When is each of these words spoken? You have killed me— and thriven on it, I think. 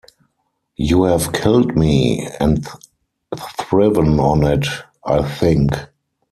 You 0.77 1.03
have 1.03 1.31
killed 1.31 1.75
me— 1.77 2.27
and 2.39 2.67
thriven 3.37 4.19
on 4.19 4.43
it, 4.43 4.65
I 5.05 5.21
think. 5.21 5.73